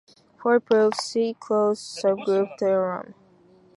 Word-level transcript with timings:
For 0.41 0.55
a 0.55 0.59
proof, 0.59 0.95
see 0.95 1.35
Closed 1.39 2.01
subgroup 2.03 2.57
theorem. 2.57 3.13